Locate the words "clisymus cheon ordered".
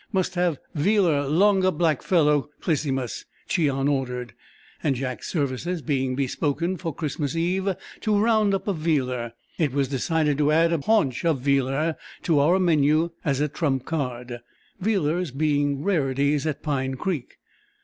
2.59-4.33